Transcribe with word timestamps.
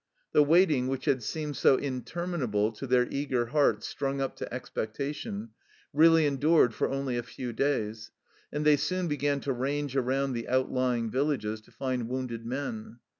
The 0.31 0.41
waiting, 0.41 0.87
which 0.87 1.05
had 1.05 1.21
seemed 1.21 1.55
so 1.57 1.75
interminable 1.75 2.71
to 2.71 2.87
their 2.87 3.07
eager 3.11 3.45
hearts 3.45 3.87
strung 3.87 4.19
up 4.19 4.35
to 4.37 4.51
expectation, 4.51 5.49
really 5.93 6.25
endured 6.25 6.73
for 6.73 6.89
only 6.89 7.17
a 7.17 7.21
few 7.21 7.53
days, 7.53 8.09
and 8.51 8.65
they 8.65 8.77
soon 8.77 9.07
began 9.07 9.41
to 9.41 9.53
range 9.53 9.95
around 9.95 10.33
the 10.33 10.47
outlying 10.49 11.11
villages 11.11 11.61
to 11.61 11.71
find 11.71 12.09
wounded 12.09 12.47
men. 12.47 12.97